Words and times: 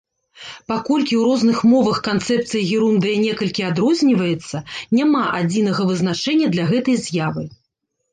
Паколькі 0.69 1.15
ў 1.17 1.21
розных 1.29 1.57
мовах 1.73 1.99
канцэпцыя 2.07 2.63
герундыя 2.69 3.17
некалькі 3.25 3.61
адрозніваецца, 3.71 4.57
няма 5.01 5.21
адзінага 5.41 5.81
вызначэння 5.91 6.47
для 6.57 6.65
гэтай 6.73 6.97
з'явы. 7.05 7.45